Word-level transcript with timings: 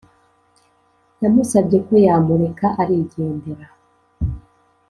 yamusabye 1.21 1.77
ko 1.87 1.93
yamureka 2.05 2.65
aligendera 2.81 3.67